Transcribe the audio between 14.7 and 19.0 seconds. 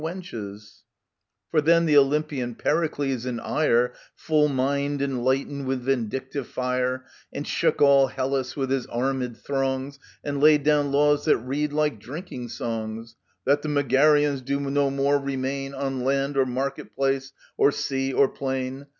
more remain On land, or market place, or sea, or plain